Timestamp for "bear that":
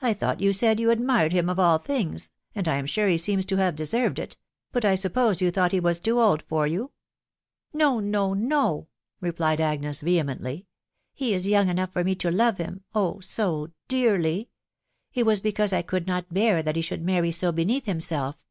16.34-16.74